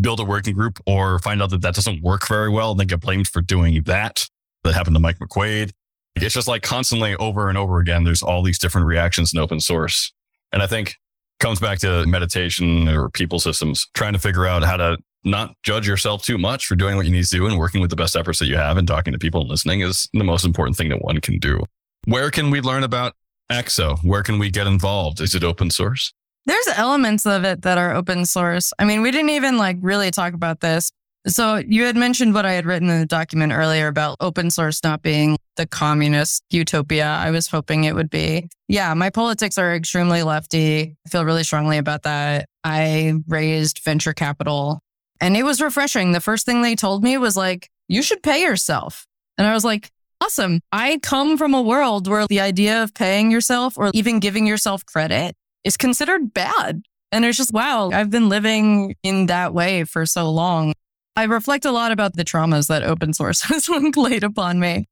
[0.00, 2.86] build a working group or find out that that doesn't work very well and then
[2.86, 4.28] get blamed for doing that.
[4.64, 5.70] That happened to Mike McQuaid.
[6.16, 9.60] It's just like constantly over and over again, there's all these different reactions in open
[9.60, 10.12] source.
[10.52, 10.96] And I think
[11.40, 15.86] comes back to meditation or people systems, trying to figure out how to not judge
[15.86, 18.16] yourself too much for doing what you need to do and working with the best
[18.16, 20.88] efforts that you have and talking to people and listening is the most important thing
[20.88, 21.62] that one can do.
[22.08, 23.12] Where can we learn about
[23.52, 24.02] Axo?
[24.02, 25.20] Where can we get involved?
[25.20, 26.14] Is it open source?
[26.46, 28.72] There's elements of it that are open source.
[28.78, 30.90] I mean, we didn't even like really talk about this.
[31.26, 34.82] So you had mentioned what I had written in the document earlier about open source
[34.82, 38.48] not being the communist utopia I was hoping it would be.
[38.68, 40.96] Yeah, my politics are extremely lefty.
[41.06, 42.48] I feel really strongly about that.
[42.64, 44.80] I raised venture capital
[45.20, 46.12] and it was refreshing.
[46.12, 49.06] The first thing they told me was like, you should pay yourself.
[49.36, 50.60] And I was like, awesome.
[50.72, 54.84] I come from a world where the idea of paying yourself or even giving yourself
[54.86, 56.82] credit is considered bad.
[57.10, 60.74] And it's just, wow, I've been living in that way for so long.
[61.16, 64.86] I reflect a lot about the traumas that open source has laid upon me.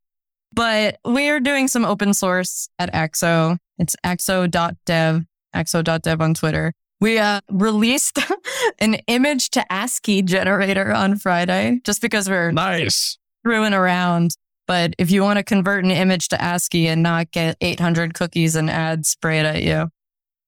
[0.53, 3.59] But we're doing some open source at Axo.
[3.79, 5.25] It's axo.dev,
[5.55, 6.73] axo.dev on Twitter.
[7.01, 8.19] We uh, released
[8.79, 13.19] an image to ASCII generator on Friday just because we're Nice.
[13.43, 14.31] screwing around.
[14.67, 18.57] But if you want to convert an image to ASCII and not get 800 cookies
[18.57, 19.91] and ads sprayed at you,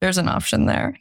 [0.01, 0.99] there's an option there.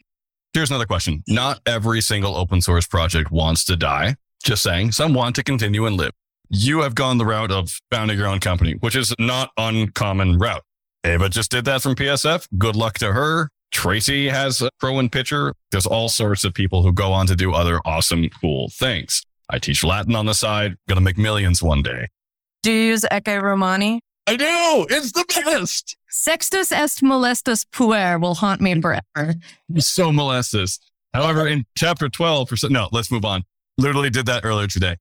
[0.54, 1.22] Here's another question.
[1.28, 4.16] Not every single open source project wants to die.
[4.42, 6.12] Just saying, some want to continue and live.
[6.48, 10.62] You have gone the route of founding your own company, which is not uncommon route.
[11.04, 12.46] Ava just did that from PSF.
[12.56, 13.50] Good luck to her.
[13.70, 15.54] Tracy has a pro and pitcher.
[15.70, 19.22] There's all sorts of people who go on to do other awesome, cool things.
[19.50, 22.08] I teach Latin on the side, gonna make millions one day.
[22.62, 24.00] Do you use Ecce Romani?
[24.26, 24.86] I do.
[24.90, 25.96] It's the best.
[26.10, 29.34] Sextus est molestus puer will haunt me forever.
[29.78, 30.78] So molestus.
[31.14, 33.44] However, in chapter 12, for, no, let's move on.
[33.78, 34.96] Literally did that earlier today.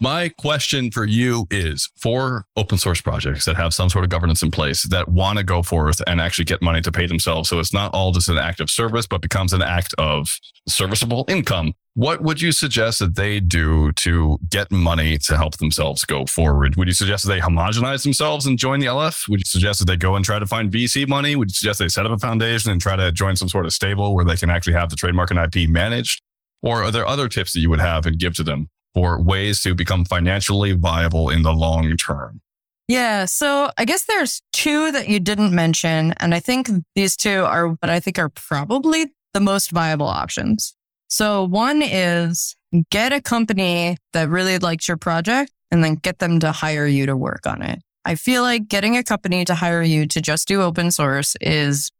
[0.00, 4.42] My question for you is for open source projects that have some sort of governance
[4.42, 7.48] in place that want to go forth and actually get money to pay themselves.
[7.48, 10.36] So it's not all just an act of service, but becomes an act of
[10.66, 11.74] serviceable income.
[11.96, 16.74] What would you suggest that they do to get money to help themselves go forward?
[16.74, 19.28] Would you suggest that they homogenize themselves and join the LF?
[19.28, 21.36] Would you suggest that they go and try to find VC money?
[21.36, 23.72] Would you suggest they set up a foundation and try to join some sort of
[23.72, 26.20] stable where they can actually have the trademark and IP managed?
[26.62, 29.62] Or are there other tips that you would have and give to them for ways
[29.62, 32.40] to become financially viable in the long term?
[32.88, 33.24] Yeah.
[33.26, 36.12] So I guess there's two that you didn't mention.
[36.18, 40.74] And I think these two are what I think are probably the most viable options.
[41.08, 42.56] So one is
[42.90, 47.06] get a company that really likes your project and then get them to hire you
[47.06, 47.80] to work on it.
[48.04, 51.90] I feel like getting a company to hire you to just do open source is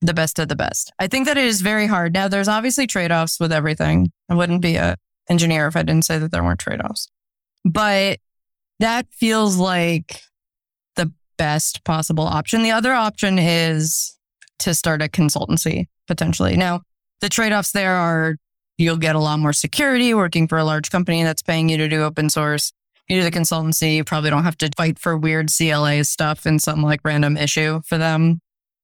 [0.00, 0.92] the best of the best.
[0.98, 2.12] I think that it is very hard.
[2.12, 4.12] Now, there's obviously trade offs with everything.
[4.28, 4.96] I wouldn't be a
[5.28, 7.08] engineer if I didn't say that there weren't trade offs.
[7.64, 8.18] But
[8.78, 10.22] that feels like
[10.96, 12.62] the best possible option.
[12.62, 14.16] The other option is
[14.60, 16.56] to start a consultancy potentially.
[16.56, 16.82] Now,
[17.20, 18.36] the trade offs there are
[18.76, 21.88] you'll get a lot more security working for a large company that's paying you to
[21.88, 22.72] do open source.
[23.08, 26.58] You do the consultancy, you probably don't have to fight for weird CLA stuff in
[26.58, 28.40] some like random issue for them.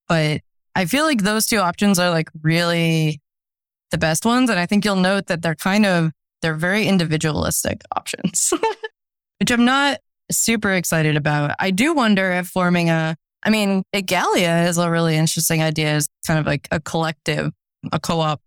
[0.09, 0.41] But
[0.74, 3.20] I feel like those two options are like really
[3.91, 4.51] the best ones.
[4.51, 6.11] And I think you'll note that they're kind of
[6.43, 8.53] they're very individualistic options,
[9.41, 11.55] which I'm not super excited about.
[11.59, 15.97] I do wonder if forming a, I mean, Igalia is a really interesting idea.
[15.97, 17.53] It's kind of like a collective,
[17.93, 18.41] a co-op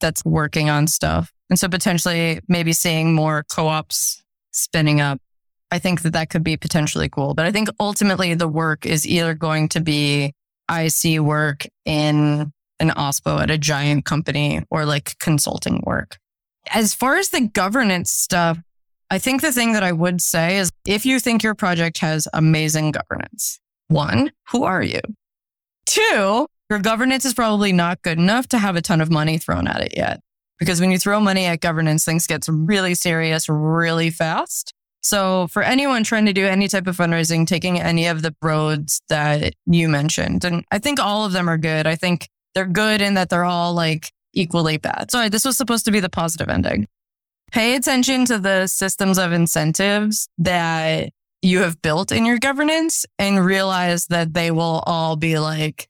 [0.00, 1.32] that's working on stuff.
[1.48, 5.20] And so potentially maybe seeing more co-ops spinning up.
[5.70, 7.34] I think that that could be potentially cool.
[7.34, 10.32] But I think ultimately the work is either going to be
[10.70, 16.18] IC work in an OSPO at a giant company or like consulting work.
[16.72, 18.58] As far as the governance stuff,
[19.10, 22.26] I think the thing that I would say is if you think your project has
[22.32, 25.00] amazing governance, one, who are you?
[25.86, 29.66] Two, your governance is probably not good enough to have a ton of money thrown
[29.66, 30.20] at it yet.
[30.58, 34.72] Because when you throw money at governance, things get really serious really fast.
[35.02, 39.00] So for anyone trying to do any type of fundraising, taking any of the roads
[39.08, 41.86] that you mentioned, and I think all of them are good.
[41.86, 45.10] I think they're good in that they're all like equally bad.
[45.10, 46.88] Sorry, this was supposed to be the positive ending.
[47.52, 51.10] Pay attention to the systems of incentives that
[51.42, 55.88] you have built in your governance and realize that they will all be like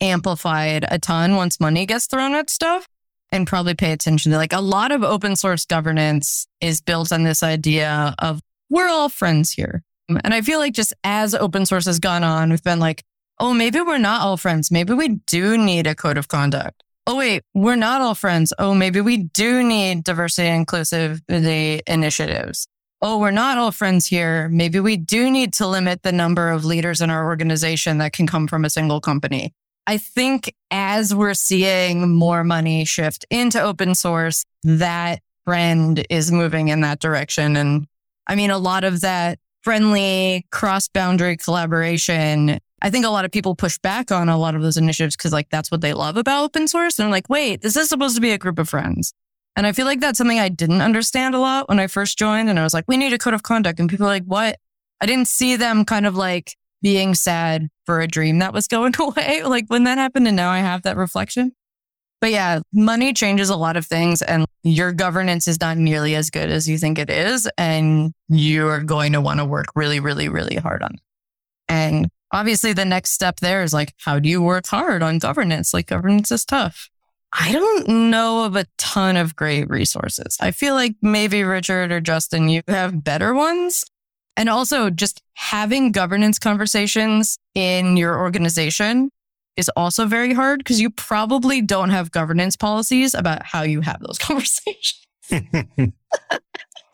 [0.00, 2.86] amplified a ton once money gets thrown at stuff
[3.30, 7.24] and probably pay attention to like a lot of open source governance is built on
[7.24, 8.40] this idea of
[8.70, 9.82] we're all friends here.
[10.08, 13.02] And I feel like just as open source has gone on, we've been like,
[13.40, 14.70] oh, maybe we're not all friends.
[14.70, 18.52] Maybe we do need a code of conduct oh, wait, we're not all friends.
[18.58, 22.66] Oh, maybe we do need diversity and inclusivity initiatives.
[23.00, 24.48] Oh, we're not all friends here.
[24.48, 28.26] Maybe we do need to limit the number of leaders in our organization that can
[28.26, 29.52] come from a single company.
[29.86, 36.68] I think as we're seeing more money shift into open source, that trend is moving
[36.68, 37.56] in that direction.
[37.56, 37.86] And
[38.26, 43.30] I mean, a lot of that friendly cross boundary collaboration I think a lot of
[43.30, 46.16] people push back on a lot of those initiatives because like that's what they love
[46.16, 46.98] about open source.
[46.98, 49.12] And like, wait, this is supposed to be a group of friends.
[49.56, 52.50] And I feel like that's something I didn't understand a lot when I first joined.
[52.50, 53.80] And I was like, we need a code of conduct.
[53.80, 54.58] And people are like, what?
[55.00, 56.56] I didn't see them kind of like
[56.86, 59.42] being sad for a dream that was going away.
[59.42, 60.28] Like when that happened.
[60.28, 61.50] And now I have that reflection.
[62.20, 66.30] But yeah, money changes a lot of things and your governance is not nearly as
[66.30, 67.50] good as you think it is.
[67.58, 71.00] And you're going to want to work really, really, really hard on it.
[71.66, 75.74] And obviously the next step there is like, how do you work hard on governance?
[75.74, 76.88] Like governance is tough.
[77.32, 80.36] I don't know of a ton of great resources.
[80.40, 83.84] I feel like maybe Richard or Justin, you have better ones.
[84.36, 89.10] And also just having governance conversations in your organization
[89.56, 94.00] is also very hard because you probably don't have governance policies about how you have
[94.00, 95.06] those conversations.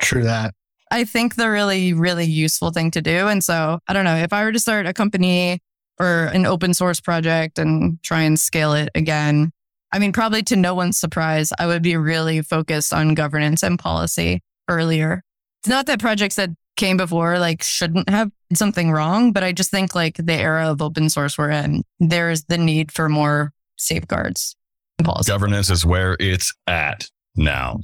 [0.00, 0.54] True that.
[0.90, 3.26] I think the really, really useful thing to do.
[3.28, 5.60] And so I don't know if I were to start a company
[5.98, 9.52] or an open source project and try and scale it again,
[9.92, 13.78] I mean, probably to no one's surprise, I would be really focused on governance and
[13.78, 15.22] policy earlier.
[15.60, 16.50] It's not that projects that
[16.82, 20.82] came before like shouldn't have something wrong, but I just think like the era of
[20.82, 24.56] open source we're in, there's the need for more safeguards
[24.98, 25.28] and policies.
[25.28, 27.78] Governance is where it's at now.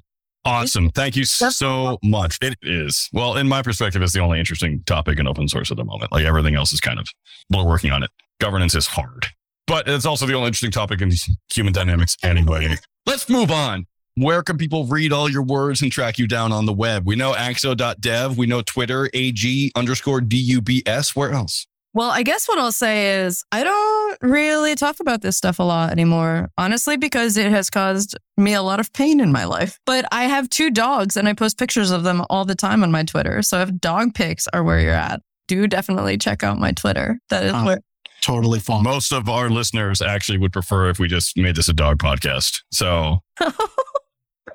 [0.45, 0.91] Awesome.
[0.91, 2.39] Thank you so much.
[2.43, 3.09] It is.
[3.13, 6.11] Well, in my perspective, it's the only interesting topic in open source at the moment.
[6.11, 7.07] Like everything else is kind of,
[7.51, 8.11] we're working on it.
[8.41, 9.27] Governance is hard,
[9.69, 11.13] but it's also the only interesting topic in
[11.53, 12.75] human dynamics anyway.
[13.07, 13.87] Let's move on.
[14.21, 17.07] Where can people read all your words and track you down on the web?
[17.07, 18.37] We know axo.dev.
[18.37, 21.15] We know Twitter, AG underscore DUBS.
[21.15, 21.67] Where else?
[21.95, 25.63] Well, I guess what I'll say is I don't really talk about this stuff a
[25.63, 29.79] lot anymore, honestly, because it has caused me a lot of pain in my life.
[29.87, 32.91] But I have two dogs and I post pictures of them all the time on
[32.91, 33.43] my Twitter.
[33.43, 37.19] So if dog pics are where you're at, do definitely check out my Twitter.
[37.31, 37.65] That is Oh.
[37.65, 37.79] where
[38.21, 38.83] Totally fun.
[38.83, 42.63] Most of our listeners actually would prefer if we just made this a dog podcast.
[42.73, 43.21] So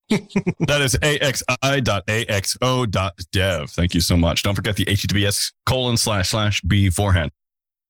[0.67, 1.29] That is axi.axo.dev.
[3.71, 4.43] Thank you so much.
[4.43, 7.31] Don't forget the HTTPS colon slash slash beforehand.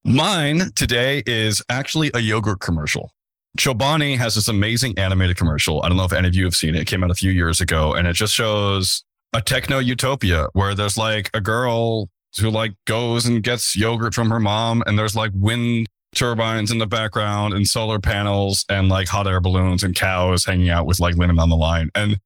[0.06, 3.12] Mine today is actually a yogurt commercial.
[3.58, 5.82] Chobani has this amazing animated commercial.
[5.84, 6.82] I don't know if any of you have seen it.
[6.82, 9.04] It came out a few years ago and it just shows
[9.34, 14.30] a techno utopia where there's like a girl who like goes and gets yogurt from
[14.30, 19.08] her mom and there's like wind turbines in the background and solar panels and like
[19.08, 21.90] hot air balloons and cows hanging out with like linen on the line.
[21.94, 22.20] And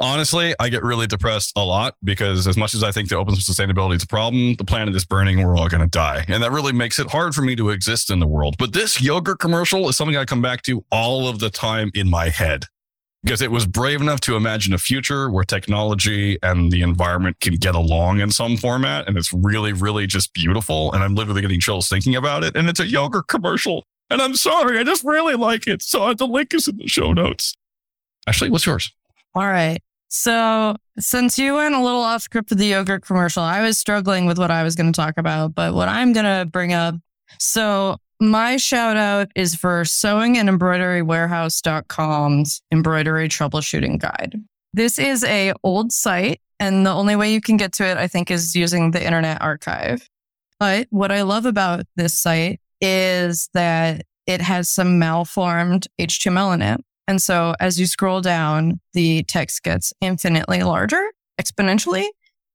[0.00, 3.36] honestly, I get really depressed a lot because as much as I think the open
[3.36, 5.42] source sustainability is a problem, the planet is burning.
[5.42, 6.24] We're all going to die.
[6.28, 8.56] And that really makes it hard for me to exist in the world.
[8.58, 12.08] But this yogurt commercial is something I come back to all of the time in
[12.08, 12.64] my head
[13.22, 17.54] because it was brave enough to imagine a future where technology and the environment can
[17.56, 19.06] get along in some format.
[19.06, 20.92] And it's really, really just beautiful.
[20.92, 22.56] And I'm literally getting chills thinking about it.
[22.56, 23.84] And it's a yogurt commercial.
[24.08, 25.82] And I'm sorry, I just really like it.
[25.82, 27.54] So the link is in the show notes.
[28.26, 28.90] Ashley, what's yours?
[29.34, 29.80] All right.
[30.10, 34.26] So since you went a little off script with the yogurt commercial, I was struggling
[34.26, 36.96] with what I was going to talk about, but what I'm going to bring up.
[37.38, 44.34] So my shout out is for sewing and embroidery warehouse.com's embroidery troubleshooting guide.
[44.74, 48.06] This is a old site and the only way you can get to it, I
[48.08, 50.06] think, is using the internet archive.
[50.58, 56.62] But what I love about this site is that it has some malformed HTML in
[56.62, 56.80] it.
[57.10, 61.02] And so as you scroll down, the text gets infinitely larger
[61.40, 62.06] exponentially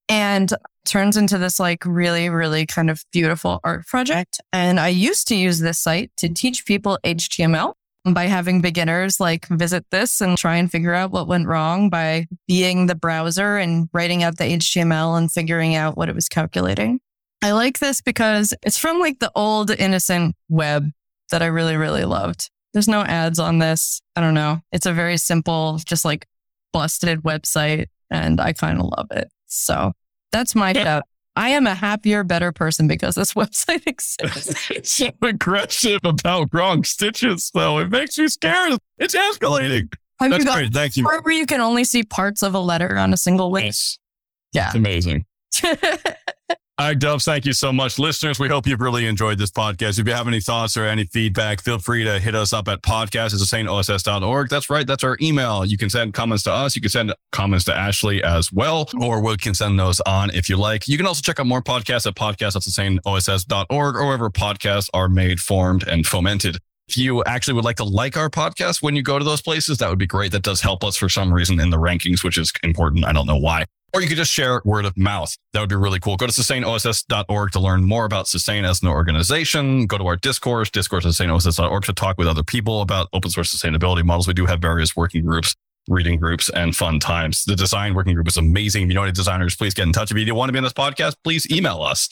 [0.08, 0.50] and
[0.86, 4.40] turns into this like really, really kind of beautiful art project.
[4.54, 7.74] And I used to use this site to teach people HTML
[8.06, 12.26] by having beginners like visit this and try and figure out what went wrong by
[12.48, 17.02] being the browser and writing out the HTML and figuring out what it was calculating.
[17.42, 20.92] I like this because it's from like the old innocent web
[21.30, 22.50] that I really, really loved.
[22.76, 24.02] There's no ads on this.
[24.18, 24.60] I don't know.
[24.74, 26.28] It's a very simple, just like
[26.74, 29.30] busted website and I kind of love it.
[29.46, 29.94] So
[30.34, 31.04] that's my shout.
[31.38, 34.70] I am a happier, better person because this website exists.
[34.70, 37.80] It's so aggressive about wrong stitches, though.
[37.80, 38.78] It makes me scared.
[38.98, 39.94] It's escalating.
[40.20, 40.74] Have That's great.
[40.74, 41.06] Thank you.
[41.06, 43.68] part where you can only see parts of a letter on a single link?
[43.68, 43.98] Yes.
[44.52, 44.68] Yeah.
[44.68, 45.26] It's amazing.
[46.78, 47.98] All right, Dubs, thank you so much.
[47.98, 49.98] Listeners, we hope you've really enjoyed this podcast.
[49.98, 52.82] If you have any thoughts or any feedback, feel free to hit us up at
[52.82, 54.50] podcast at sustainoss.org.
[54.50, 54.86] That's right.
[54.86, 55.64] That's our email.
[55.64, 56.76] You can send comments to us.
[56.76, 60.50] You can send comments to Ashley as well, or we can send those on if
[60.50, 60.86] you like.
[60.86, 65.88] You can also check out more podcasts at podcast.sustainoss.org or wherever podcasts are made, formed,
[65.88, 66.58] and fomented.
[66.88, 69.80] If you actually would like to like our podcast when you go to those places,
[69.80, 70.32] that would be great.
[70.32, 73.06] That does help us for some reason in the rankings, which is important.
[73.06, 73.66] I don't know why.
[73.94, 75.36] Or you could just share word of mouth.
[75.54, 76.18] That would be really cool.
[76.18, 79.88] Go to sustainoss.org to learn more about Sustain as an organization.
[79.88, 83.56] Go to our discourse, discourse at sustainoss.org to talk with other people about open source
[83.56, 84.28] sustainability models.
[84.28, 85.56] We do have various working groups,
[85.88, 87.46] reading groups, and fun times.
[87.46, 88.84] The design working group is amazing.
[88.84, 90.12] If you know any designers, please get in touch.
[90.12, 92.10] If you want to be on this podcast, please email us.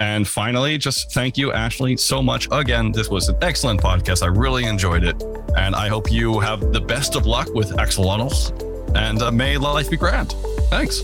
[0.00, 2.48] And finally, just thank you, Ashley, so much.
[2.52, 4.22] Again, this was an excellent podcast.
[4.22, 5.20] I really enjoyed it.
[5.56, 8.52] And I hope you have the best of luck with Axolotls.
[8.96, 10.34] And uh, may life be grand.
[10.70, 11.00] Thanks.